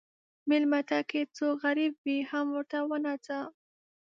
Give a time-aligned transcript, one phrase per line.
[0.49, 3.39] مېلمه ته که څوک غریب وي، هم ورته وناځه.